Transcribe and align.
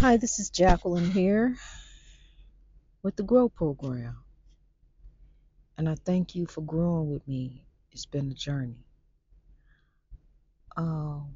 Hi, 0.00 0.16
this 0.16 0.38
is 0.38 0.48
Jacqueline 0.48 1.10
here 1.10 1.56
with 3.02 3.16
the 3.16 3.22
Grow 3.22 3.50
Program. 3.50 4.16
And 5.76 5.90
I 5.90 5.94
thank 5.94 6.34
you 6.34 6.46
for 6.46 6.62
growing 6.62 7.10
with 7.10 7.28
me. 7.28 7.66
It's 7.92 8.06
been 8.06 8.30
a 8.30 8.34
journey. 8.34 8.86
Um, 10.74 11.34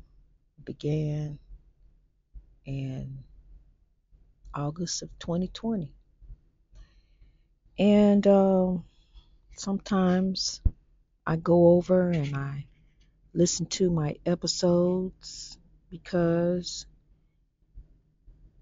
began 0.64 1.38
in 2.64 3.18
August 4.54 5.02
of 5.02 5.10
2020. 5.18 5.92
And 7.78 8.26
um, 8.26 8.84
sometimes 9.58 10.62
I 11.26 11.36
go 11.36 11.72
over 11.72 12.08
and 12.08 12.34
I 12.34 12.64
listen 13.34 13.66
to 13.66 13.90
my 13.90 14.16
episodes 14.24 15.58
because 15.90 16.86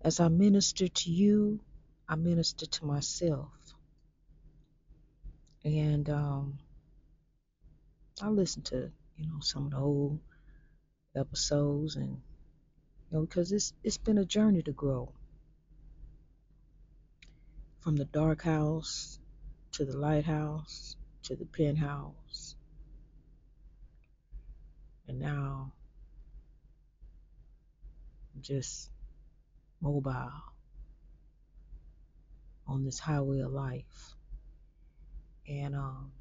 as 0.02 0.20
I 0.20 0.29
minister 0.29 0.88
to 0.88 1.11
you, 1.11 1.61
I 2.09 2.16
minister 2.16 2.66
to 2.66 2.84
myself. 2.84 3.51
And 5.65 6.11
um, 6.11 6.59
I 8.20 8.28
listen 8.28 8.62
to, 8.65 8.91
you 9.16 9.27
know, 9.27 9.41
some 9.41 9.66
of 9.66 9.70
the 9.70 9.78
old 9.78 10.19
episodes 11.16 11.97
and 11.97 12.20
you 13.11 13.19
know, 13.19 13.20
because 13.23 13.52
it's 13.52 13.73
it's 13.84 13.98
been 13.98 14.19
a 14.19 14.25
journey 14.25 14.62
to 14.62 14.73
grow. 14.73 15.12
From 17.80 17.97
the 17.97 18.05
dark 18.05 18.42
house 18.42 19.19
to 19.73 19.84
the 19.84 19.97
lighthouse 19.97 20.97
to 21.25 21.37
the 21.37 21.45
penthouse. 21.45 22.56
And 25.06 25.20
now 25.20 25.73
I'm 28.34 28.42
just 28.42 28.91
mobile 29.83 30.33
on 32.67 32.84
this 32.84 32.98
highway 32.98 33.41
of 33.41 33.53
life. 33.53 34.15
And 35.48 35.75
um 35.75 36.12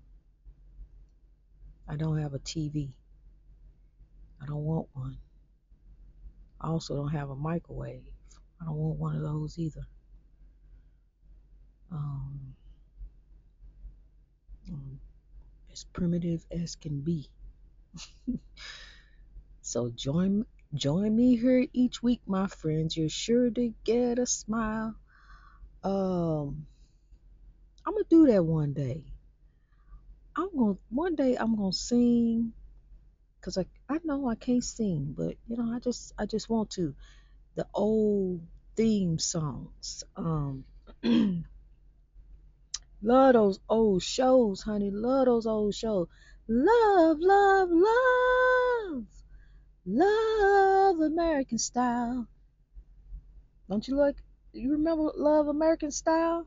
I 1.88 1.96
don't 1.96 2.20
have 2.20 2.34
a 2.34 2.40
TV. 2.40 2.90
I 4.42 4.46
don't 4.46 4.64
want 4.64 4.88
one. 4.94 5.18
I 6.60 6.68
also 6.68 6.96
don't 6.96 7.12
have 7.12 7.30
a 7.30 7.36
microwave. 7.36 8.04
I 8.62 8.66
don't 8.66 8.78
want 8.78 8.98
one 8.98 9.16
of 9.16 9.22
those 9.24 9.58
either. 9.58 9.86
Um, 11.92 12.56
um, 14.72 15.00
as 15.72 15.84
primitive 15.84 16.46
as 16.50 16.76
can 16.76 17.02
be. 17.02 17.30
so 19.62 19.90
join 19.90 20.46
join 20.74 21.16
me 21.16 21.36
here 21.36 21.66
each 21.74 22.02
week, 22.02 22.22
my 22.26 22.48
friends. 22.48 22.96
You're 22.96 23.10
sure 23.10 23.50
to 23.50 23.74
get 23.84 24.20
a 24.20 24.26
smile. 24.26 24.96
Um, 25.84 26.66
I'm 27.86 27.94
gonna 27.94 28.06
do 28.10 28.28
that 28.28 28.46
one 28.46 28.74
day. 28.74 29.04
I'm 30.36 30.50
gonna 30.56 30.78
one 30.90 31.16
day 31.16 31.36
I'm 31.36 31.56
gonna 31.56 31.74
sing 31.74 32.54
because 33.40 33.58
I 33.58 33.66
I 33.90 34.00
know 34.04 34.30
I 34.30 34.36
can't 34.36 34.64
sing, 34.64 35.14
but 35.18 35.36
you 35.48 35.58
know 35.58 35.74
I 35.74 35.80
just 35.80 36.14
I 36.18 36.26
just 36.26 36.50
want 36.50 36.72
to. 36.72 36.96
The 37.56 37.68
old 37.74 38.42
theme 38.78 39.20
songs. 39.20 40.06
Um, 40.16 40.64
love 43.02 43.34
those 43.34 43.60
old 43.68 44.04
shows, 44.04 44.62
honey. 44.62 44.90
Love 44.90 45.26
those 45.26 45.48
old 45.48 45.76
shows. 45.76 46.08
Love, 46.48 47.18
love, 47.20 47.70
love, 47.72 49.06
love 49.86 50.51
American 51.04 51.58
style. 51.58 52.28
Don't 53.70 53.88
you 53.88 53.96
like? 53.96 54.18
You 54.54 54.74
remember 54.74 55.12
Love 55.16 55.48
American 55.48 55.92
Style? 55.92 56.46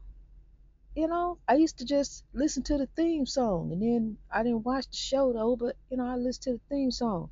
You 0.94 1.08
know, 1.08 1.38
I 1.48 1.54
used 1.54 1.78
to 1.78 1.86
just 1.86 2.22
listen 2.34 2.62
to 2.64 2.76
the 2.76 2.86
theme 2.96 3.24
song, 3.24 3.72
and 3.72 3.80
then 3.80 4.18
I 4.30 4.42
didn't 4.42 4.64
watch 4.64 4.86
the 4.90 4.96
show 4.96 5.32
though. 5.32 5.56
But 5.56 5.76
you 5.90 5.96
know, 5.96 6.06
I 6.06 6.16
listened 6.16 6.42
to 6.44 6.52
the 6.52 6.60
theme 6.68 6.90
song, 6.90 7.30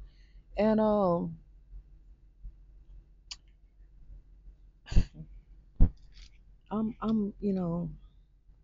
and 0.56 0.80
um, 0.80 1.36
I'm 6.70 6.96
I'm 7.02 7.34
you 7.40 7.52
know, 7.52 7.90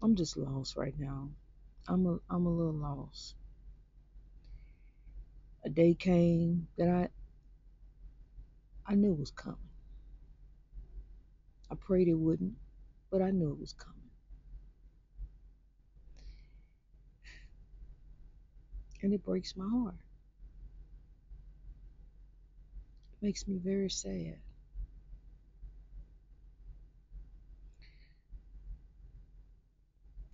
I'm 0.01 0.17
just 0.17 0.37
lost 0.39 0.77
right 0.77 0.99
now. 0.99 1.29
I'm 1.87 2.07
a 2.07 2.19
I'm 2.31 2.47
a 2.47 2.51
little 2.51 2.73
lost. 2.73 3.35
A 5.65 5.69
day 5.69 5.93
came 5.95 6.69
that 6.79 6.89
I 6.89 7.09
I 8.91 8.95
knew 8.95 9.13
it 9.13 9.19
was 9.19 9.31
coming. 9.31 9.59
I 11.71 11.75
prayed 11.75 12.09
it 12.09 12.15
wouldn't, 12.15 12.55
but 13.11 13.21
I 13.21 13.31
knew 13.31 13.51
it 13.51 13.61
was 13.61 13.75
coming. 13.75 13.99
And 19.03 19.13
it 19.13 19.23
breaks 19.23 19.55
my 19.57 19.69
heart. 19.69 19.95
It 23.13 23.27
makes 23.27 23.47
me 23.47 23.59
very 23.59 23.91
sad. 23.91 24.39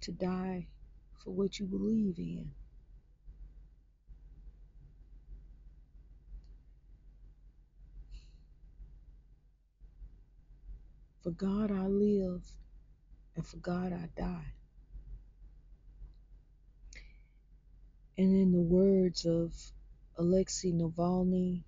To 0.02 0.12
die 0.12 0.68
for 1.24 1.32
what 1.32 1.58
you 1.58 1.66
believe 1.66 2.18
in. 2.18 2.52
For 11.24 11.30
God 11.30 11.70
I 11.70 11.86
live, 11.86 12.42
and 13.34 13.46
for 13.46 13.56
God 13.56 13.94
I 13.94 14.10
die. 14.14 14.52
And 18.18 18.36
in 18.36 18.52
the 18.52 18.60
words 18.60 19.24
of 19.24 19.54
Alexei 20.18 20.72
Navalny, 20.72 21.62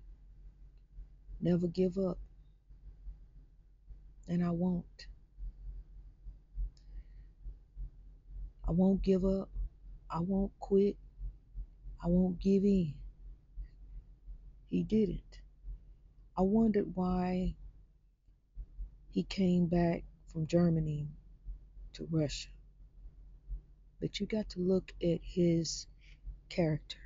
never 1.41 1.65
give 1.65 1.97
up. 1.97 2.19
And 4.27 4.45
I 4.45 4.51
won't. 4.51 5.07
I 8.67 8.73
won't 8.73 9.01
give 9.01 9.25
up. 9.25 9.49
I 10.07 10.19
won't 10.19 10.51
quit. 10.59 10.97
I 12.03 12.09
won't 12.09 12.39
give 12.39 12.63
in. 12.63 12.93
He 14.69 14.83
didn't. 14.83 15.39
I 16.37 16.43
wondered 16.43 16.91
why 16.93 17.55
he 19.17 19.23
came 19.23 19.65
back 19.65 20.03
from 20.31 20.45
Germany 20.45 21.07
to 21.91 22.07
Russia. 22.11 22.49
But 23.99 24.19
you 24.19 24.27
got 24.27 24.47
to 24.49 24.59
look 24.59 24.93
at 25.01 25.21
his 25.23 25.87
character. 26.49 26.99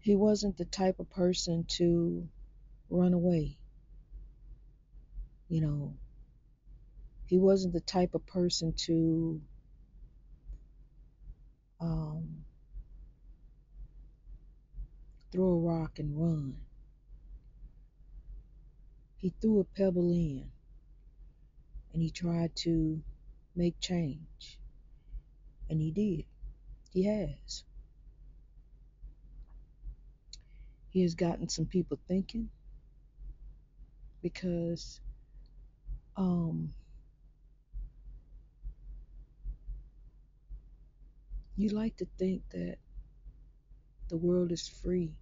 He 0.00 0.16
wasn't 0.16 0.56
the 0.56 0.64
type 0.64 0.98
of 0.98 1.08
person 1.10 1.64
to 1.76 2.26
run 2.88 3.12
away. 3.12 3.56
You 5.48 5.60
know, 5.60 5.94
he 7.26 7.38
wasn't 7.38 7.72
the 7.72 7.80
type 7.82 8.16
of 8.16 8.26
person 8.26 8.72
to 8.78 9.40
um, 11.80 12.44
throw 15.30 15.52
a 15.52 15.60
rock 15.60 16.00
and 16.00 16.20
run. 16.20 16.56
He 19.20 19.34
threw 19.38 19.60
a 19.60 19.64
pebble 19.64 20.10
in 20.12 20.50
and 21.92 22.02
he 22.02 22.10
tried 22.10 22.56
to 22.56 23.02
make 23.54 23.78
change. 23.78 24.58
And 25.68 25.78
he 25.78 25.90
did. 25.90 26.24
He 26.90 27.04
has. 27.04 27.64
He 30.88 31.02
has 31.02 31.14
gotten 31.14 31.50
some 31.50 31.66
people 31.66 31.98
thinking 32.08 32.48
because 34.22 35.00
um, 36.16 36.70
you 41.56 41.68
like 41.68 41.96
to 41.98 42.06
think 42.18 42.42
that 42.52 42.78
the 44.08 44.16
world 44.16 44.50
is 44.50 44.66
free 44.66 45.12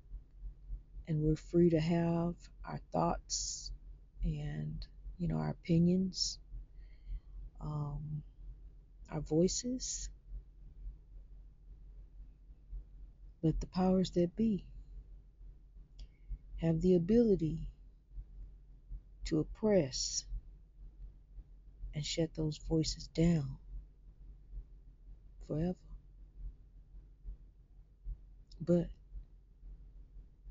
and 1.08 1.20
we're 1.20 1.34
free 1.34 1.70
to 1.70 1.80
have 1.80 2.34
our 2.64 2.80
thoughts 2.92 3.72
and 4.24 4.86
you 5.18 5.28
know 5.28 5.36
our 5.38 5.50
opinions 5.50 6.38
um, 7.60 8.22
our 9.10 9.20
voices. 9.20 10.08
But 13.42 13.60
the 13.60 13.66
powers 13.66 14.10
that 14.12 14.34
be 14.36 14.64
have 16.60 16.80
the 16.80 16.96
ability 16.96 17.68
to 19.26 19.38
oppress 19.38 20.24
and 21.94 22.04
shut 22.04 22.34
those 22.34 22.58
voices 22.58 23.06
down 23.08 23.58
forever. 25.46 25.76
But 28.60 28.88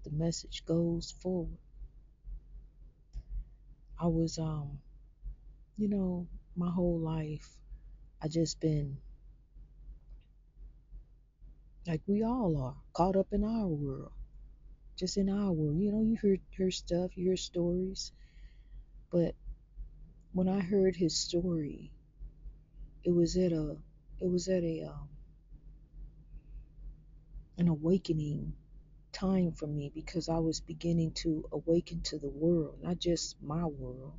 the 0.03 0.11
message 0.11 0.63
goes 0.65 1.11
forward 1.11 1.57
I 3.99 4.07
was, 4.07 4.37
um, 4.37 4.79
you 5.77 5.87
know, 5.89 6.27
my 6.55 6.69
whole 6.69 6.99
life, 6.99 7.57
I 8.21 8.27
just 8.27 8.59
been 8.59 8.97
like 11.87 12.01
we 12.07 12.23
all 12.23 12.57
are, 12.61 12.75
caught 12.93 13.15
up 13.15 13.27
in 13.31 13.43
our 13.43 13.67
world, 13.67 14.11
just 14.97 15.17
in 15.17 15.29
our 15.29 15.51
world. 15.51 15.79
You 15.79 15.91
know, 15.91 16.01
you 16.01 16.17
hear 16.21 16.37
hear 16.51 16.71
stuff, 16.71 17.17
you 17.17 17.25
hear 17.27 17.37
stories, 17.37 18.11
but 19.11 19.35
when 20.33 20.47
I 20.49 20.59
heard 20.59 20.95
his 20.95 21.17
story, 21.17 21.91
it 23.03 23.11
was 23.11 23.37
at 23.37 23.51
a, 23.51 23.77
it 24.19 24.29
was 24.29 24.47
at 24.49 24.63
a, 24.63 24.83
um, 24.89 25.09
an 27.57 27.67
awakening 27.67 28.53
time 29.19 29.51
for 29.51 29.65
me 29.65 29.91
because 29.93 30.29
I 30.29 30.37
was 30.37 30.59
beginning 30.59 31.11
to 31.23 31.43
awaken 31.51 32.01
to 32.03 32.19
the 32.19 32.29
world, 32.29 32.77
not 32.83 32.99
just 32.99 33.35
my 33.41 33.65
world 33.65 34.13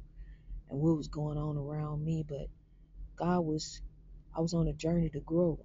and 0.69 0.81
what 0.81 0.97
was 0.97 1.09
going 1.09 1.39
on 1.39 1.57
around 1.57 2.05
me, 2.05 2.25
but 2.27 2.49
God 3.17 3.41
was, 3.41 3.81
I 4.37 4.41
was 4.41 4.55
on 4.55 4.67
a 4.67 4.73
journey 4.73 5.09
to 5.11 5.21
grow. 5.21 5.59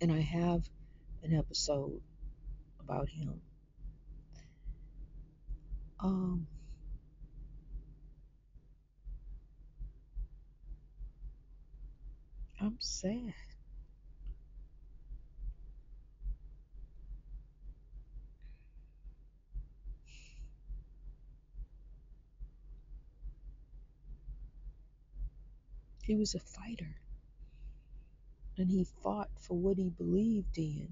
And 0.00 0.12
I 0.12 0.20
have 0.20 0.62
an 1.22 1.34
episode 1.34 2.00
about 2.80 3.08
him. 3.08 3.40
Um, 6.00 6.46
I'm 12.60 12.76
sad. 12.78 13.34
He 26.12 26.16
was 26.18 26.34
a 26.34 26.40
fighter 26.40 26.94
and 28.58 28.70
he 28.70 28.84
fought 29.02 29.30
for 29.40 29.54
what 29.56 29.78
he 29.78 29.88
believed 29.88 30.58
in. 30.58 30.88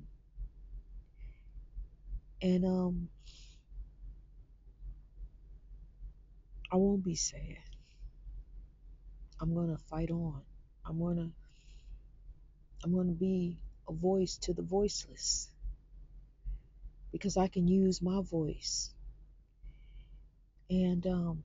And 2.41 2.65
um 2.65 3.11
I 6.73 6.77
won't 6.77 7.05
be 7.05 7.17
sad. 7.17 7.59
I'm 9.43 9.53
going 9.53 9.77
to 9.77 9.83
fight 9.91 10.11
on. 10.11 10.41
I'm 10.87 10.99
going 10.99 11.17
to 11.19 11.31
I'm 12.83 12.95
going 12.95 13.09
to 13.09 13.13
be 13.13 13.59
a 13.91 13.93
voice 13.93 14.39
to 14.45 14.55
the 14.55 14.63
voiceless 14.63 15.51
because 17.13 17.37
I 17.37 17.49
can 17.49 17.69
use 17.69 18.01
my 18.01 18.23
voice. 18.23 18.95
And 20.71 21.07
um 21.07 21.45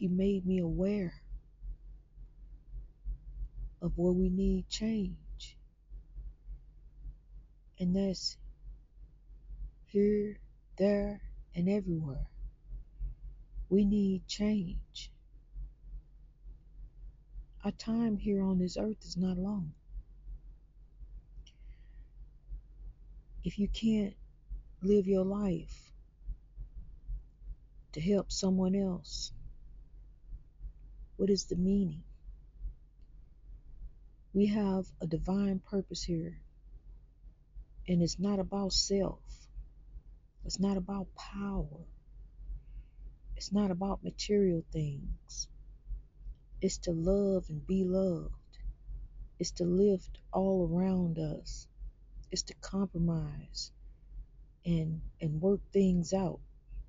he 0.00 0.08
made 0.08 0.46
me 0.46 0.60
aware 0.60 1.12
of 3.82 3.92
where 3.96 4.14
we 4.14 4.30
need 4.30 4.66
change. 4.70 5.58
And 7.78 7.94
that's 7.94 8.38
here, 9.84 10.40
there, 10.78 11.20
and 11.54 11.68
everywhere. 11.68 12.26
We 13.68 13.84
need 13.84 14.26
change. 14.26 15.12
Our 17.62 17.72
time 17.72 18.16
here 18.16 18.42
on 18.42 18.58
this 18.58 18.78
earth 18.78 19.04
is 19.04 19.18
not 19.18 19.36
long. 19.36 19.74
If 23.44 23.58
you 23.58 23.68
can't 23.68 24.14
live 24.80 25.06
your 25.06 25.26
life 25.26 25.92
to 27.92 28.00
help 28.00 28.32
someone 28.32 28.74
else, 28.74 29.32
what 31.20 31.28
is 31.28 31.44
the 31.44 31.56
meaning? 31.56 32.02
We 34.32 34.46
have 34.46 34.86
a 35.02 35.06
divine 35.06 35.60
purpose 35.70 36.02
here, 36.02 36.40
and 37.86 38.00
it's 38.00 38.18
not 38.18 38.38
about 38.38 38.72
self, 38.72 39.20
it's 40.46 40.58
not 40.58 40.78
about 40.78 41.08
power, 41.14 41.84
it's 43.36 43.52
not 43.52 43.70
about 43.70 44.02
material 44.02 44.64
things. 44.72 45.46
It's 46.62 46.78
to 46.84 46.92
love 46.92 47.44
and 47.50 47.66
be 47.66 47.84
loved. 47.84 48.32
It's 49.38 49.50
to 49.52 49.64
lift 49.64 50.20
all 50.32 50.70
around 50.72 51.18
us. 51.18 51.66
It's 52.30 52.44
to 52.44 52.54
compromise 52.62 53.72
and 54.64 55.02
and 55.20 55.42
work 55.42 55.60
things 55.70 56.14
out. 56.14 56.40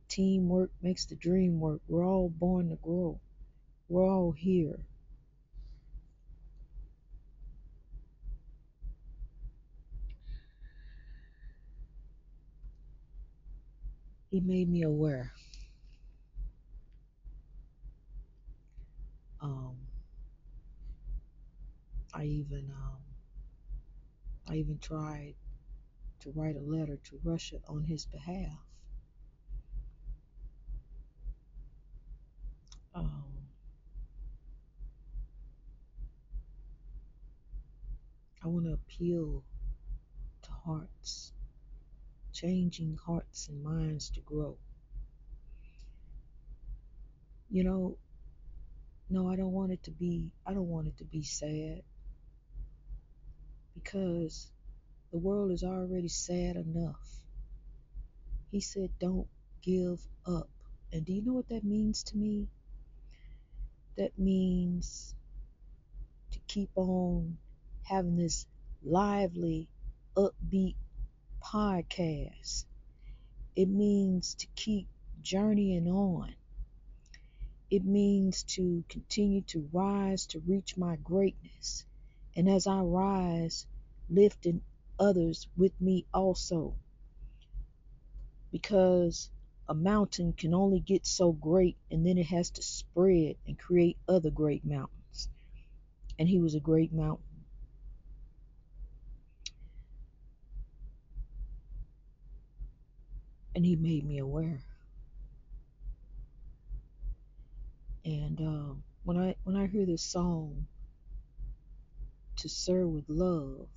Teamwork 0.07 0.71
makes 0.81 1.05
the 1.05 1.15
dream 1.15 1.59
work. 1.59 1.81
We're 1.89 2.05
all 2.05 2.29
born 2.29 2.69
to 2.69 2.77
grow. 2.77 3.19
We're 3.91 4.07
all 4.07 4.31
here. 4.31 4.79
He 14.29 14.39
made 14.39 14.69
me 14.69 14.83
aware. 14.83 15.33
Um, 19.41 19.75
I 22.13 22.23
even 22.23 22.71
um, 22.71 23.01
I 24.47 24.55
even 24.55 24.79
tried 24.79 25.35
to 26.21 26.31
write 26.33 26.55
a 26.55 26.61
letter 26.61 26.95
to 26.95 27.19
Russia 27.25 27.57
on 27.67 27.83
his 27.83 28.05
behalf. 28.05 28.57
Um, 32.95 33.30
I 38.43 38.47
want 38.47 38.65
to 38.65 38.73
appeal 38.73 39.43
to 40.41 40.51
hearts, 40.65 41.31
changing 42.33 42.97
hearts 43.05 43.47
and 43.47 43.63
minds 43.63 44.09
to 44.11 44.21
grow. 44.21 44.57
You 47.51 47.63
know, 47.63 47.97
no, 49.09 49.29
I 49.29 49.35
don't 49.35 49.51
want 49.51 49.71
it 49.71 49.83
to 49.83 49.91
be, 49.91 50.31
I 50.45 50.53
don't 50.53 50.69
want 50.69 50.87
it 50.87 50.97
to 50.97 51.03
be 51.03 51.21
sad 51.21 51.83
because 53.75 54.49
the 55.11 55.17
world 55.17 55.51
is 55.51 55.63
already 55.63 56.07
sad 56.07 56.55
enough. 56.55 57.21
He 58.49 58.59
said, 58.59 58.89
don't 58.99 59.27
give 59.61 59.99
up. 60.25 60.49
And 60.91 61.05
do 61.05 61.13
you 61.13 61.21
know 61.23 61.33
what 61.33 61.49
that 61.49 61.63
means 61.63 62.03
to 62.03 62.17
me? 62.17 62.47
That 63.97 64.17
means 64.17 65.13
to 66.31 66.39
keep 66.47 66.69
on 66.75 67.37
having 67.91 68.15
this 68.15 68.45
lively, 68.81 69.67
upbeat 70.15 70.75
podcast. 71.43 72.63
It 73.53 73.67
means 73.67 74.35
to 74.35 74.47
keep 74.55 74.87
journeying 75.21 75.89
on. 75.89 76.33
It 77.69 77.83
means 77.83 78.43
to 78.55 78.85
continue 78.87 79.41
to 79.47 79.67
rise 79.73 80.25
to 80.27 80.39
reach 80.39 80.77
my 80.77 80.95
greatness. 81.03 81.85
And 82.33 82.49
as 82.49 82.65
I 82.65 82.79
rise, 82.79 83.67
lifting 84.09 84.61
others 84.97 85.49
with 85.57 85.73
me 85.81 86.05
also. 86.13 86.75
Because 88.53 89.29
a 89.67 89.73
mountain 89.73 90.31
can 90.31 90.53
only 90.53 90.79
get 90.79 91.05
so 91.05 91.33
great 91.33 91.75
and 91.91 92.05
then 92.05 92.17
it 92.17 92.27
has 92.27 92.51
to 92.51 92.61
spread 92.61 93.35
and 93.45 93.59
create 93.59 93.97
other 94.07 94.29
great 94.29 94.63
mountains. 94.63 95.27
And 96.17 96.29
he 96.29 96.39
was 96.39 96.55
a 96.55 96.61
great 96.61 96.93
mountain. 96.93 97.30
And 103.55 103.65
he 103.65 103.75
made 103.75 104.05
me 104.05 104.17
aware. 104.19 104.63
And 108.05 108.39
um, 108.41 108.83
when 109.03 109.17
I 109.17 109.35
when 109.43 109.55
I 109.55 109.67
hear 109.67 109.85
this 109.85 110.01
song, 110.01 110.67
"To 112.37 112.49
Sir 112.49 112.87
with 112.87 113.07
Love," 113.09 113.69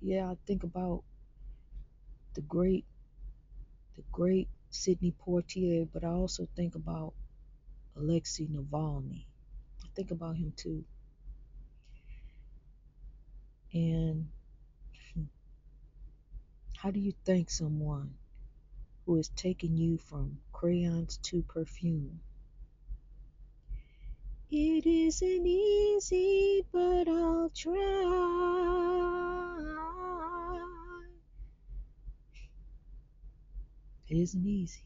yeah, 0.00 0.30
I 0.30 0.36
think 0.46 0.62
about 0.62 1.04
the 2.34 2.40
great, 2.42 2.86
the 3.96 4.02
great 4.10 4.48
Sidney 4.70 5.12
Poitier, 5.12 5.86
but 5.92 6.04
I 6.04 6.08
also 6.08 6.48
think 6.56 6.74
about 6.74 7.14
Alexei 7.96 8.46
Navalny. 8.46 9.26
I 9.84 9.88
think 9.94 10.10
about 10.10 10.36
him 10.36 10.52
too. 10.56 10.84
And 13.74 14.28
how 16.76 16.90
do 16.90 17.00
you 17.00 17.12
thank 17.24 17.50
someone 17.50 18.14
who 19.06 19.16
has 19.16 19.28
taken 19.30 19.76
you 19.76 19.98
from 19.98 20.38
crayons 20.52 21.18
to 21.18 21.42
perfume? 21.42 22.20
It 24.50 24.86
isn't 24.86 25.46
easy, 25.46 26.64
but 26.72 27.08
I'll 27.08 27.50
try. 27.54 27.72
It 34.08 34.18
isn't 34.18 34.46
easy. 34.46 34.82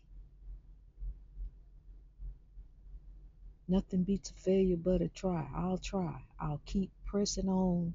Nothing 3.68 4.04
beats 4.04 4.30
a 4.30 4.35
failure 4.35 4.76
but 4.76 5.02
a 5.02 5.08
try. 5.08 5.49
I'll 5.56 5.78
try. 5.78 6.23
I'll 6.38 6.61
keep 6.64 6.92
pressing 7.04 7.49
on 7.49 7.94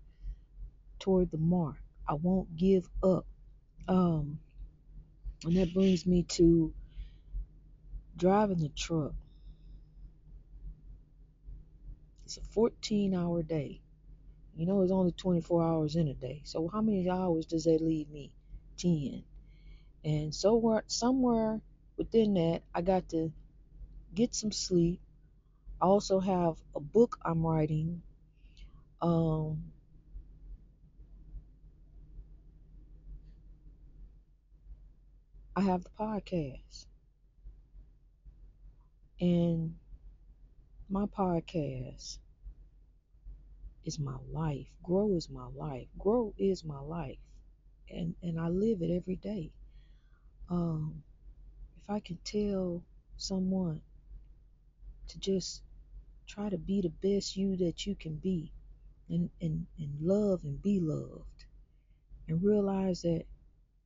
toward 1.00 1.32
the 1.32 1.38
mark. 1.38 1.78
I 2.08 2.16
won't 2.16 2.58
give 2.58 2.90
up. 3.01 3.25
Um, 3.88 4.40
and 5.46 5.56
that 5.58 5.74
brings 5.74 6.06
me 6.06 6.24
to 6.24 6.74
driving 8.18 8.60
the 8.60 8.70
truck. 8.70 9.14
It's 12.26 12.38
a 12.38 12.42
14 12.42 13.14
hour 13.16 13.42
day. 13.42 13.82
You 14.56 14.66
know, 14.66 14.82
it's 14.82 14.92
only 14.92 15.12
24 15.14 15.64
hours 15.64 15.96
in 15.96 16.08
a 16.08 16.14
day. 16.14 16.42
So 16.44 16.68
how 16.68 16.82
many 16.82 17.10
hours 17.10 17.46
does 17.46 17.64
that 17.64 17.82
leave 17.82 18.10
me? 18.10 18.32
10. 18.78 19.24
And 20.04 20.34
somewhere, 20.34 20.84
somewhere 20.88 21.62
within 21.98 22.34
that, 22.36 22.62
I 22.74 22.82
got 22.82 23.10
to 23.10 23.32
get 24.14 24.36
some 24.36 24.52
sleep. 24.52 25.00
I 25.82 25.86
also 25.86 26.20
have 26.20 26.58
a 26.76 26.80
book 26.80 27.18
I'm 27.24 27.46
writing. 27.46 28.02
Um, 29.02 29.72
I 35.55 35.62
have 35.62 35.84
the 35.84 35.89
podcast. 36.00 36.86
And 39.20 39.75
my 40.89 41.05
podcast 41.05 42.17
is 43.86 44.00
my 44.00 44.15
life. 44.31 44.67
Grow 44.81 45.13
is 45.13 45.29
my 45.29 45.48
life. 45.55 45.88
Grow 46.00 46.34
is 46.38 46.63
my 46.63 46.79
life. 46.79 47.17
And 47.89 48.15
and 48.24 48.39
I 48.39 48.48
live 48.48 48.81
it 48.81 48.91
every 48.96 49.17
day. 49.17 49.51
Um, 50.50 51.03
if 51.77 51.89
I 51.89 52.00
can 52.00 52.17
tell 52.24 52.81
someone 53.17 53.81
to 55.10 55.20
just 55.20 55.63
try 56.27 56.50
to 56.50 56.58
be 56.58 56.81
the 56.81 56.89
best 56.89 57.36
you 57.36 57.58
that 57.58 57.86
you 57.86 57.96
can 57.96 58.15
be 58.15 58.51
and, 59.10 59.29
and, 59.41 59.65
and 59.77 59.98
love 60.01 60.41
and 60.43 60.62
be 60.62 60.79
loved 60.79 61.46
and 62.27 62.41
realize 62.41 63.01
that 63.01 63.25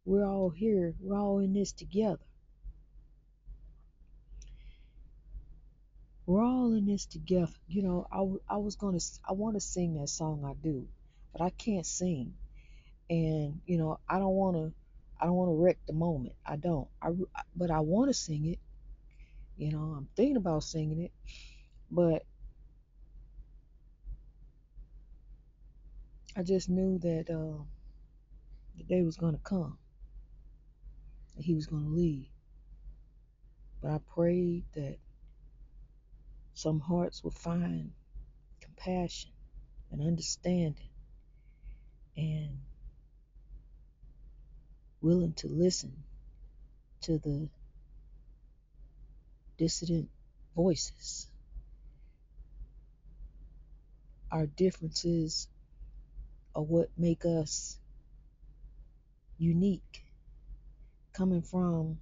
we're 0.06 0.26
all 0.26 0.50
here, 0.50 0.94
we're 1.00 1.18
all 1.18 1.40
in 1.40 1.54
this 1.54 1.72
together. 1.72 2.20
We're 6.26 6.44
all 6.44 6.74
in 6.74 6.86
this 6.86 7.06
together. 7.06 7.52
You 7.68 7.84
know, 7.84 8.08
I, 8.12 8.56
I 8.56 8.58
was 8.58 8.76
going 8.76 8.98
to, 8.98 9.06
I 9.28 9.34
want 9.34 9.56
to 9.56 9.60
sing 9.60 10.00
that 10.00 10.10
song 10.10 10.44
I 10.46 10.54
do, 10.54 10.88
but 11.34 11.42
I 11.42 11.50
can't 11.52 11.86
sing. 11.86 12.34
And, 13.10 13.62
you 13.66 13.78
know, 13.78 14.00
I 14.10 14.18
don't 14.18 14.34
want 14.34 14.56
to, 14.56 14.74
I 15.20 15.26
don't 15.26 15.36
want 15.36 15.50
to 15.50 15.64
wreck 15.64 15.78
the 15.88 15.94
moment. 15.94 16.36
I 16.46 16.56
don't. 16.56 16.88
I, 17.02 17.10
but 17.56 17.70
I 17.70 17.80
want 17.82 18.10
to 18.10 18.14
sing 18.14 18.46
it. 18.46 18.60
You 19.58 19.72
know, 19.72 19.96
I'm 19.98 20.08
thinking 20.16 20.38
about 20.38 20.64
singing 20.64 21.00
it, 21.00 21.12
but 21.90 22.24
I 26.36 26.44
just 26.44 26.68
knew 26.68 27.00
that 27.00 27.30
uh, 27.30 27.64
the 28.78 28.84
day 28.84 29.02
was 29.02 29.16
going 29.16 29.34
to 29.34 29.40
come, 29.40 29.78
that 31.36 31.46
he 31.46 31.54
was 31.54 31.68
going 31.68 31.84
to 31.84 31.90
leave. 31.90 32.28
But 33.82 33.92
I 33.92 34.00
prayed 34.14 34.64
that 34.74 34.98
some 36.54 36.80
hearts 36.80 37.24
would 37.24 37.34
find 37.34 37.92
compassion 38.62 39.32
and 39.92 40.02
understanding 40.02 40.90
and 42.18 42.60
willing 45.02 45.34
to 45.34 45.48
listen 45.48 45.92
to 47.02 47.20
the 47.20 47.50
dissident 49.58 50.10
voices. 50.56 51.28
Our 54.32 54.48
differences 54.48 55.48
are 56.56 56.64
what 56.64 56.90
make 56.98 57.26
us 57.26 57.78
unique. 59.38 60.05
Coming 61.16 61.44
from 61.44 62.00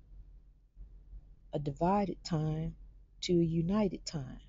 a 1.54 1.60
divided 1.60 2.18
time 2.24 2.74
to 3.22 3.34
a 3.34 3.44
united 3.44 4.04
time. 4.08 4.40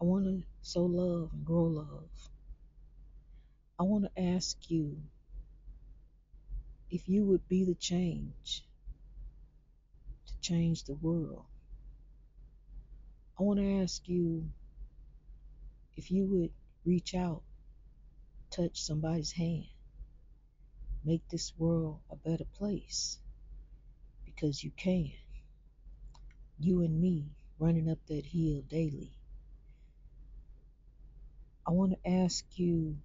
I 0.00 0.04
want 0.04 0.26
to 0.26 0.42
sow 0.62 0.84
love 0.84 1.30
and 1.32 1.44
grow 1.44 1.64
love. 1.64 2.30
I 3.76 3.82
want 3.82 4.04
to 4.04 4.22
ask 4.22 4.70
you 4.70 4.98
if 6.92 7.08
you 7.08 7.24
would 7.24 7.48
be 7.48 7.64
the 7.64 7.74
change 7.74 8.62
to 10.28 10.40
change 10.40 10.84
the 10.84 10.94
world. 10.94 11.46
I 13.38 13.42
want 13.42 13.58
to 13.58 13.82
ask 13.82 14.08
you 14.08 14.48
if 15.94 16.10
you 16.10 16.24
would 16.26 16.50
reach 16.86 17.14
out, 17.14 17.42
touch 18.50 18.80
somebody's 18.80 19.32
hand, 19.32 19.66
make 21.04 21.20
this 21.28 21.52
world 21.58 21.98
a 22.10 22.16
better 22.16 22.46
place 22.56 23.18
because 24.24 24.64
you 24.64 24.70
can. 24.74 25.12
You 26.58 26.80
and 26.80 26.98
me 26.98 27.26
running 27.58 27.90
up 27.90 27.98
that 28.06 28.24
hill 28.24 28.62
daily. 28.70 29.12
I 31.66 31.72
want 31.72 31.92
to 31.92 32.10
ask 32.10 32.44
you 32.54 32.96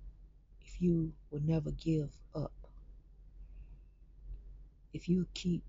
if 0.62 0.82
you 0.82 1.12
will 1.30 1.42
never 1.44 1.72
give 1.72 2.10
up. 2.34 2.54
If 4.94 5.10
you 5.10 5.28
keep 5.34 5.64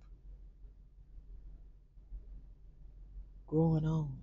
growing 3.48 3.86
on. 3.86 4.21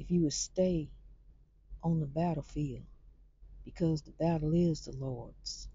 If 0.00 0.10
you 0.10 0.22
would 0.22 0.32
stay 0.32 0.88
on 1.82 2.00
the 2.00 2.06
battlefield 2.06 2.86
because 3.66 4.00
the 4.00 4.12
battle 4.12 4.54
is 4.54 4.80
the 4.80 4.92
Lord's. 4.92 5.68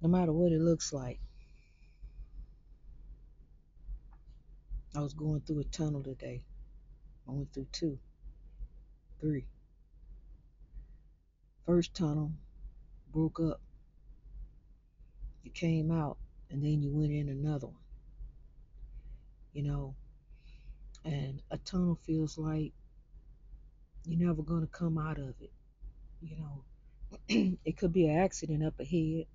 No 0.00 0.08
matter 0.08 0.32
what 0.32 0.50
it 0.50 0.62
looks 0.62 0.94
like. 0.94 1.20
I 4.96 5.00
was 5.00 5.12
going 5.12 5.42
through 5.42 5.60
a 5.60 5.64
tunnel 5.64 6.02
today. 6.02 6.42
I 7.28 7.32
went 7.32 7.52
through 7.52 7.66
two, 7.70 7.98
three. 9.20 9.44
First 11.66 11.94
tunnel 11.94 12.32
broke 13.12 13.40
up. 13.40 13.60
You 15.42 15.50
came 15.50 15.90
out 15.90 16.16
and 16.50 16.62
then 16.64 16.82
you 16.82 16.90
went 16.90 17.12
in 17.12 17.28
another 17.28 17.66
one. 17.66 17.83
You 19.54 19.62
know, 19.62 19.94
and 21.04 21.40
a 21.50 21.58
tunnel 21.58 21.98
feels 22.06 22.36
like 22.36 22.72
you're 24.04 24.26
never 24.26 24.42
going 24.42 24.62
to 24.62 24.66
come 24.66 24.98
out 24.98 25.18
of 25.18 25.34
it. 25.40 25.52
You 26.20 26.36
know, 26.38 26.64
it 27.64 27.76
could 27.76 27.92
be 27.92 28.06
an 28.06 28.18
accident 28.18 28.64
up 28.64 28.78
ahead 28.80 29.26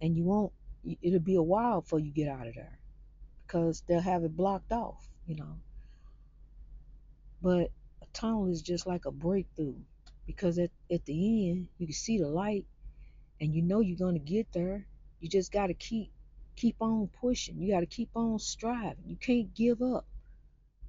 and 0.00 0.16
you 0.16 0.24
won't, 0.24 0.52
it'll 1.02 1.20
be 1.20 1.36
a 1.36 1.42
while 1.42 1.80
before 1.80 1.98
you 1.98 2.12
get 2.12 2.28
out 2.28 2.46
of 2.46 2.54
there 2.54 2.78
because 3.46 3.82
they'll 3.86 4.00
have 4.00 4.24
it 4.24 4.36
blocked 4.36 4.72
off, 4.72 5.08
you 5.26 5.36
know. 5.36 5.58
But 7.42 7.70
a 8.02 8.06
tunnel 8.12 8.48
is 8.48 8.62
just 8.62 8.86
like 8.86 9.06
a 9.06 9.12
breakthrough 9.12 9.76
because 10.26 10.58
at, 10.58 10.70
at 10.90 11.04
the 11.04 11.50
end 11.50 11.68
you 11.78 11.86
can 11.86 11.94
see 11.94 12.18
the 12.18 12.28
light 12.28 12.66
and 13.40 13.54
you 13.54 13.62
know 13.62 13.80
you're 13.80 13.98
going 13.98 14.14
to 14.14 14.32
get 14.32 14.52
there. 14.52 14.86
You 15.20 15.28
just 15.28 15.52
got 15.52 15.68
to 15.68 15.74
keep 15.74 16.10
keep 16.56 16.76
on 16.80 17.08
pushing. 17.20 17.60
You 17.60 17.72
got 17.72 17.80
to 17.80 17.86
keep 17.86 18.10
on 18.14 18.38
striving. 18.38 19.04
You 19.06 19.16
can't 19.16 19.54
give 19.54 19.82
up. 19.82 20.06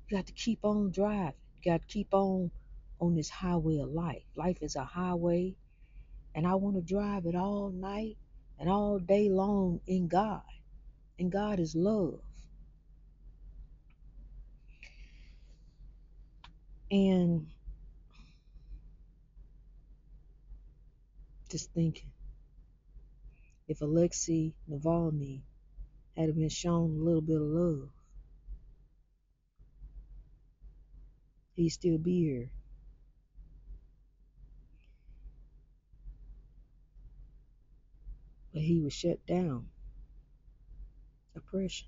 You 0.08 0.18
got 0.18 0.28
to 0.28 0.34
keep 0.34 0.60
on 0.64 0.92
driving. 0.92 1.34
You 1.62 1.72
got 1.72 1.82
to 1.82 1.88
keep 1.88 2.14
on 2.14 2.52
on 3.00 3.16
this 3.16 3.30
highway 3.30 3.80
of 3.80 3.90
life. 3.90 4.24
Life 4.36 4.60
is 4.62 4.76
a 4.76 4.84
highway 4.84 5.56
and 6.36 6.46
I 6.46 6.56
want 6.56 6.76
to 6.76 6.82
drive 6.82 7.26
it 7.26 7.36
all 7.36 7.70
night 7.70 8.18
and 8.60 8.70
all 8.70 9.00
day 9.00 9.30
long 9.30 9.80
in 9.88 10.08
God. 10.08 10.42
And 11.18 11.32
God 11.32 11.60
is 11.60 11.76
love. 11.76 12.20
And 16.92 17.48
just 21.50 21.72
thinking, 21.72 22.12
if 23.68 23.82
Alexei 23.82 24.54
Navalny 24.70 25.42
had 26.18 26.36
been 26.36 26.50
shown 26.50 26.98
a 27.00 27.04
little 27.04 27.22
bit 27.22 27.36
of 27.36 27.42
love, 27.42 27.90
he'd 31.56 31.70
still 31.70 31.98
be 31.98 32.20
here. 32.22 32.50
But 38.54 38.62
he 38.62 38.80
was 38.80 38.94
shut 38.94 39.26
down. 39.26 39.68
Oppression. 41.36 41.88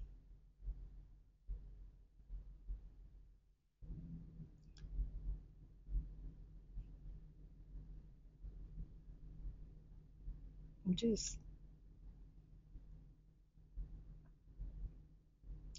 I'm 10.85 10.95
just 10.95 11.37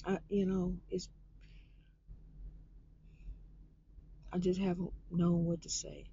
I, 0.08 0.18
you 0.30 0.46
know, 0.46 0.74
it's, 0.90 1.10
I 4.32 4.38
just 4.38 4.58
haven't 4.58 4.90
known 5.10 5.44
what 5.44 5.60
to 5.62 5.68
say. 5.68 6.08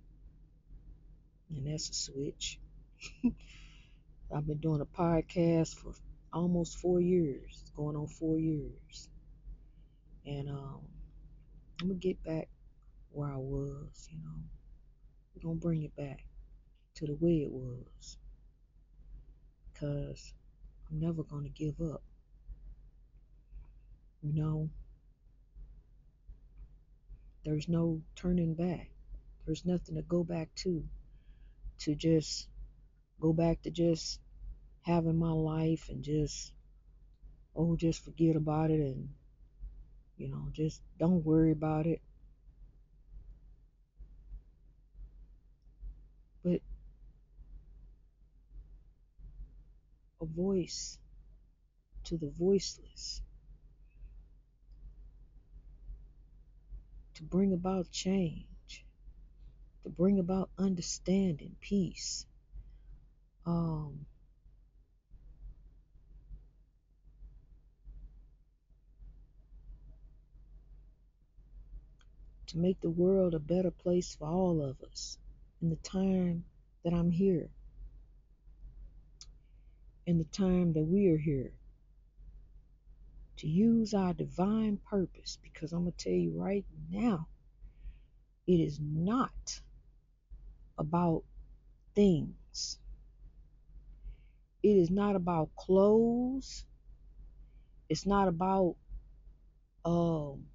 And 1.49 1.65
that's 1.65 1.89
a 1.89 1.93
switch. 1.93 2.59
I've 4.35 4.45
been 4.45 4.57
doing 4.57 4.81
a 4.81 4.85
podcast 4.85 5.75
for 5.75 5.93
almost 6.33 6.77
four 6.77 6.99
years, 6.99 7.63
going 7.77 7.95
on 7.95 8.07
four 8.07 8.37
years. 8.37 9.07
And 10.25 10.49
um, 10.49 10.81
I'm 11.79 11.87
going 11.87 11.99
to 11.99 12.07
get 12.07 12.21
back 12.21 12.49
where 13.11 13.29
I 13.29 13.37
was, 13.37 14.09
you 14.11 14.17
know. 14.17 14.41
Going 15.41 15.59
to 15.59 15.61
bring 15.61 15.83
it 15.83 15.95
back 15.95 16.25
to 16.95 17.05
the 17.05 17.13
way 17.13 17.43
it 17.43 17.51
was. 17.51 18.17
Because 19.71 20.33
I'm 20.89 20.99
never 20.99 21.23
going 21.23 21.43
to 21.43 21.49
give 21.49 21.79
up. 21.79 22.01
You 24.25 24.33
know, 24.33 24.69
there's 27.43 27.69
no 27.69 28.01
turning 28.15 28.55
back. 28.55 28.89
There's 29.45 29.63
nothing 29.65 29.93
to 29.95 30.01
go 30.01 30.23
back 30.23 30.49
to. 30.63 30.83
To 31.81 31.93
just 31.93 32.47
go 33.19 33.33
back 33.33 33.61
to 33.61 33.69
just 33.69 34.19
having 34.81 35.19
my 35.19 35.29
life 35.29 35.89
and 35.89 36.03
just, 36.03 36.53
oh, 37.55 37.75
just 37.75 38.03
forget 38.03 38.35
about 38.35 38.71
it 38.71 38.79
and, 38.79 39.09
you 40.17 40.27
know, 40.27 40.47
just 40.53 40.81
don't 40.97 41.23
worry 41.23 41.51
about 41.51 41.85
it. 41.85 42.01
But 46.43 46.61
a 50.19 50.25
voice 50.25 50.97
to 52.05 52.17
the 52.17 52.31
voiceless 52.39 53.21
to 57.15 57.23
bring 57.23 57.53
about 57.53 57.89
change, 57.91 58.85
to 59.83 59.89
bring 59.89 60.19
about 60.19 60.49
understanding, 60.57 61.55
peace. 61.61 62.25
Um, 63.45 64.05
to 72.47 72.57
make 72.57 72.79
the 72.81 72.89
world 72.89 73.33
a 73.33 73.39
better 73.39 73.71
place 73.71 74.15
for 74.15 74.27
all 74.27 74.61
of 74.61 74.81
us 74.89 75.17
in 75.61 75.69
the 75.69 75.75
time 75.77 76.43
that 76.83 76.93
I'm 76.93 77.11
here, 77.11 77.49
in 80.05 80.17
the 80.17 80.25
time 80.25 80.73
that 80.73 80.83
we 80.83 81.09
are 81.09 81.17
here. 81.17 81.51
To 83.37 83.47
use 83.47 83.93
our 83.93 84.13
divine 84.13 84.79
purpose, 84.89 85.37
because 85.43 85.73
I'm 85.73 85.81
going 85.83 85.91
to 85.91 86.03
tell 86.03 86.13
you 86.13 86.31
right 86.35 86.65
now, 86.89 87.27
it 88.47 88.59
is 88.59 88.79
not 88.81 89.61
about 90.77 91.23
things. 91.95 92.79
It 94.63 94.77
is 94.77 94.89
not 94.89 95.15
about 95.15 95.49
clothes. 95.55 96.65
It's 97.89 98.05
not 98.05 98.27
about 98.27 98.75
um, 99.83 100.45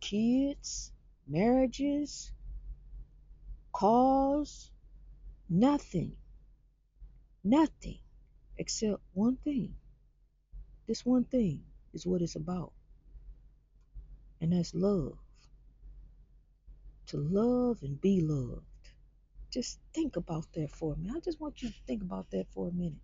kids, 0.00 0.92
marriages, 1.26 2.32
cars, 3.72 4.70
nothing. 5.48 6.16
Nothing 7.44 7.98
except 8.56 9.00
one 9.12 9.36
thing. 9.36 9.74
This 10.92 11.06
one 11.06 11.24
thing 11.24 11.62
is 11.94 12.06
what 12.06 12.20
it's 12.20 12.36
about. 12.36 12.74
And 14.42 14.52
that's 14.52 14.74
love. 14.74 15.16
To 17.06 17.16
love 17.16 17.78
and 17.80 17.98
be 17.98 18.20
loved. 18.20 18.66
Just 19.50 19.78
think 19.94 20.16
about 20.16 20.44
that 20.52 20.70
for 20.70 20.94
minute. 20.96 21.16
I 21.16 21.20
just 21.20 21.40
want 21.40 21.62
you 21.62 21.70
to 21.70 21.74
think 21.86 22.02
about 22.02 22.30
that 22.32 22.44
for 22.52 22.68
a 22.68 22.72
minute. 22.72 23.00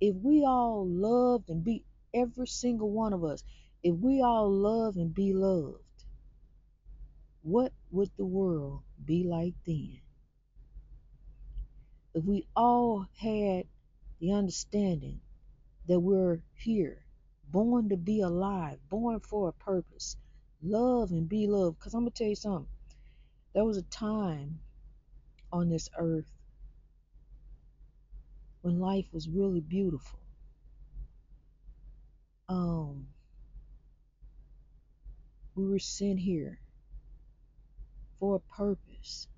If 0.00 0.16
we 0.16 0.44
all 0.44 0.84
loved 0.84 1.48
and 1.48 1.62
be 1.62 1.84
every 2.12 2.48
single 2.48 2.90
one 2.90 3.12
of 3.12 3.22
us, 3.22 3.44
if 3.84 3.94
we 3.94 4.20
all 4.20 4.50
love 4.50 4.96
and 4.96 5.14
be 5.14 5.32
loved, 5.32 5.84
what 7.42 7.72
would 7.92 8.10
the 8.16 8.26
world 8.26 8.82
be 9.04 9.22
like 9.22 9.54
then? 9.64 10.00
If 12.14 12.24
we 12.24 12.48
all 12.56 13.06
had 13.16 13.66
the 14.18 14.32
understanding 14.32 15.20
that 15.86 16.00
we're 16.00 16.40
here, 16.54 17.04
born 17.50 17.88
to 17.88 17.96
be 17.96 18.20
alive, 18.20 18.78
born 18.88 19.20
for 19.20 19.48
a 19.48 19.52
purpose, 19.52 20.16
love 20.62 21.10
and 21.10 21.28
be 21.28 21.46
loved. 21.46 21.78
Because 21.78 21.94
I'm 21.94 22.00
going 22.00 22.12
to 22.12 22.18
tell 22.18 22.28
you 22.28 22.36
something. 22.36 22.66
There 23.54 23.64
was 23.64 23.78
a 23.78 23.82
time 23.82 24.58
on 25.52 25.68
this 25.68 25.88
earth 25.98 26.30
when 28.62 28.80
life 28.80 29.06
was 29.12 29.28
really 29.28 29.60
beautiful. 29.60 30.18
Um, 32.48 33.06
we 35.54 35.66
were 35.66 35.78
sent 35.78 36.18
here 36.18 36.58
for 38.18 38.36
a 38.36 38.56
purpose 38.56 39.28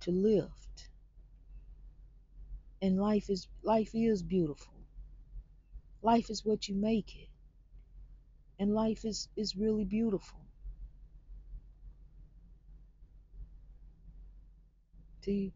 to 0.00 0.10
lift. 0.10 0.67
And 2.82 2.98
life 2.98 3.30
is 3.30 3.48
life 3.62 3.90
is 3.94 4.22
beautiful. 4.22 4.74
Life 6.02 6.30
is 6.30 6.44
what 6.44 6.68
you 6.68 6.74
make 6.74 7.16
it. 7.16 7.28
And 8.58 8.72
life 8.74 9.04
is, 9.04 9.28
is 9.36 9.56
really 9.56 9.84
beautiful. 9.84 10.40
See, 15.20 15.52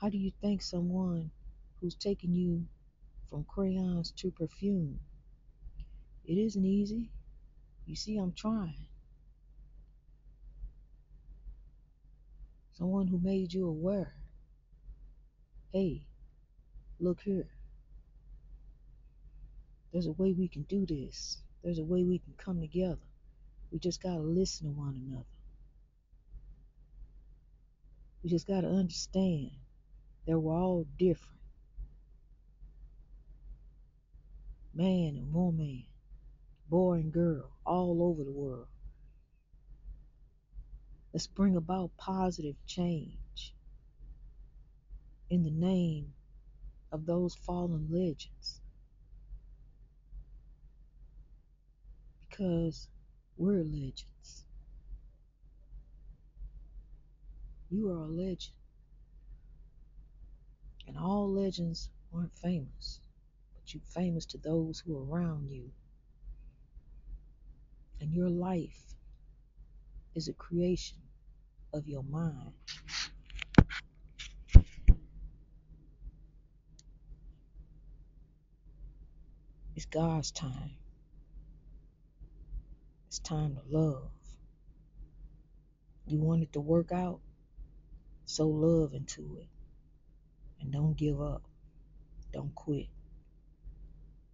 how 0.00 0.08
do 0.08 0.18
you 0.18 0.32
think 0.40 0.62
someone 0.62 1.30
who's 1.80 1.94
taking 1.94 2.34
you 2.34 2.66
from 3.28 3.44
crayons 3.44 4.10
to 4.12 4.30
perfume? 4.30 5.00
It 6.24 6.38
isn't 6.38 6.64
easy. 6.64 7.10
You 7.86 7.96
see, 7.96 8.16
I'm 8.16 8.32
trying. 8.32 8.88
Someone 12.72 13.08
who 13.08 13.18
made 13.18 13.52
you 13.52 13.68
aware. 13.68 14.19
Hey, 15.72 16.02
look 16.98 17.20
here. 17.20 17.48
There's 19.92 20.06
a 20.06 20.12
way 20.12 20.32
we 20.32 20.48
can 20.48 20.62
do 20.62 20.84
this. 20.84 21.38
There's 21.62 21.78
a 21.78 21.84
way 21.84 22.02
we 22.02 22.18
can 22.18 22.34
come 22.36 22.60
together. 22.60 23.06
We 23.70 23.78
just 23.78 24.02
got 24.02 24.14
to 24.14 24.20
listen 24.20 24.66
to 24.66 24.72
one 24.72 25.00
another. 25.08 25.24
We 28.22 28.30
just 28.30 28.48
got 28.48 28.62
to 28.62 28.68
understand 28.68 29.50
that 30.26 30.38
we're 30.38 30.54
all 30.54 30.86
different. 30.98 31.38
Man 34.74 35.14
and 35.16 35.32
woman, 35.32 35.84
boy 36.68 36.94
and 36.94 37.12
girl, 37.12 37.50
all 37.64 38.02
over 38.02 38.24
the 38.24 38.32
world. 38.32 38.66
Let's 41.12 41.26
bring 41.28 41.56
about 41.56 41.96
positive 41.96 42.56
change 42.66 43.18
in 45.30 45.44
the 45.44 45.50
name 45.50 46.12
of 46.92 47.06
those 47.06 47.34
fallen 47.34 47.86
legends. 47.88 48.60
Because 52.28 52.88
we're 53.36 53.62
legends. 53.62 54.44
You 57.70 57.90
are 57.90 58.04
a 58.04 58.08
legend. 58.08 58.56
And 60.88 60.98
all 60.98 61.30
legends 61.32 61.88
aren't 62.12 62.34
famous, 62.34 62.98
but 63.54 63.72
you're 63.72 63.82
famous 63.94 64.26
to 64.26 64.38
those 64.38 64.80
who 64.80 64.98
are 64.98 65.04
around 65.04 65.48
you. 65.48 65.70
And 68.00 68.12
your 68.12 68.28
life 68.28 68.94
is 70.16 70.26
a 70.26 70.32
creation 70.32 70.98
of 71.72 71.86
your 71.86 72.02
mind. 72.02 72.52
It's 79.76 79.86
God's 79.86 80.30
time. 80.30 80.72
It's 83.08 83.18
time 83.20 83.56
to 83.56 83.62
love. 83.68 84.10
You 86.06 86.18
want 86.18 86.42
it 86.42 86.52
to 86.54 86.60
work 86.60 86.92
out? 86.92 87.20
Sow 88.24 88.48
love 88.48 88.94
into 88.94 89.38
it. 89.40 89.48
And 90.60 90.72
don't 90.72 90.96
give 90.96 91.20
up. 91.20 91.42
Don't 92.32 92.54
quit. 92.54 92.88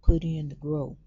Put 0.01 0.23
in 0.23 0.49
the 0.49 0.55
grow. 0.55 0.97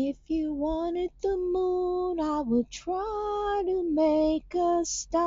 If 0.00 0.16
you 0.28 0.54
wanted 0.54 1.10
the 1.22 1.36
moon, 1.36 2.20
I 2.20 2.42
would 2.42 2.70
try 2.70 3.64
to 3.66 3.82
make 3.92 4.54
a 4.54 4.84
start. 4.84 5.18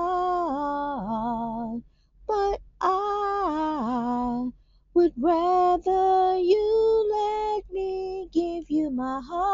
But 2.25 2.61
I 2.79 4.47
would 4.93 5.11
rather 5.17 6.37
you 6.37 7.09
let 7.11 7.69
me 7.69 8.29
give 8.31 8.71
you 8.71 8.89
my 8.91 9.19
heart 9.21 9.51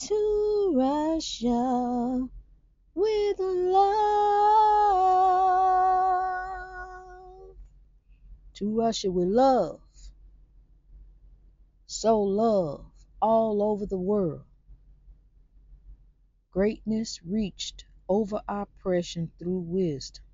to 0.00 0.74
Russia 0.76 1.83
To 8.54 8.70
Russia 8.70 9.10
with 9.10 9.28
love. 9.28 9.80
So 11.86 12.20
love 12.20 12.86
all 13.22 13.62
over 13.62 13.86
the 13.86 13.98
world. 13.98 14.44
Greatness 16.52 17.20
reached 17.24 17.84
over 18.08 18.40
oppression 18.48 19.30
through 19.38 19.60
wisdom. 19.60 20.24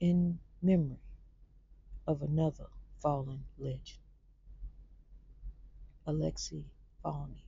In 0.00 0.38
memory 0.62 0.98
of 2.06 2.22
another 2.22 2.66
fallen 3.02 3.44
legend. 3.58 3.98
Alexei 6.06 6.64
Navalny. 7.04 7.43